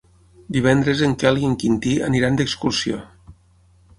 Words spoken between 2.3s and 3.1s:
d'excursió.